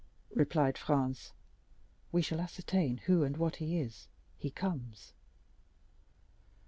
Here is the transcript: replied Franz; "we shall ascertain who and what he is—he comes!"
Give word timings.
replied 0.33 0.79
Franz; 0.79 1.31
"we 2.11 2.23
shall 2.23 2.39
ascertain 2.41 2.97
who 3.05 3.21
and 3.21 3.37
what 3.37 3.57
he 3.57 3.77
is—he 3.77 4.49
comes!" 4.49 5.13